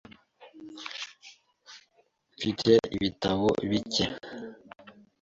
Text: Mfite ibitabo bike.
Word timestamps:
Mfite 2.35 2.71
ibitabo 2.95 3.47
bike. 3.69 4.05